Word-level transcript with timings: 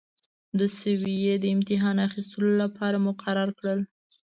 د 0.59 0.59
سویې 0.79 1.35
د 1.39 1.45
امتحان 1.55 1.97
اخیستلو 2.07 2.49
لپاره 2.63 2.97
مقرر 3.07 3.49
کړل. 3.59 3.79